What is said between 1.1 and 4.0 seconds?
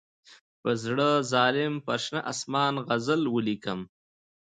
ظالم پر شنه آسمان غزل ولیکم.